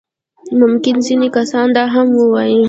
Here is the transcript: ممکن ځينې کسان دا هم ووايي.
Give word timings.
ممکن 0.61 0.95
ځينې 1.05 1.27
کسان 1.37 1.67
دا 1.77 1.83
هم 1.93 2.07
ووايي. 2.19 2.57